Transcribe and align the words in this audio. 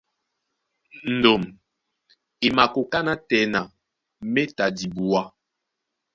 Ndôm 1.13 1.41
e 2.45 2.47
makoká 2.57 2.99
nátɛna 3.05 3.61
méta 4.33 4.65
dibuá. 4.77 5.23